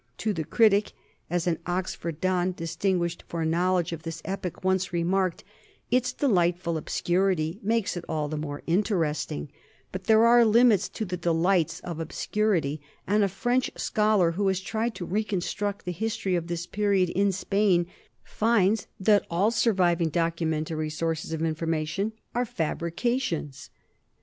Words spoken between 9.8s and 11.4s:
but there are limits to the